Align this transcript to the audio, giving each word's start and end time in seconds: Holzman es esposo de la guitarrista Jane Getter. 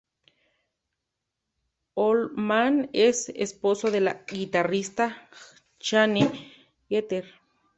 Holzman 1.93 2.89
es 2.91 3.29
esposo 3.35 3.91
de 3.91 4.01
la 4.01 4.23
guitarrista 4.27 5.29
Jane 5.79 6.31
Getter. 6.89 7.25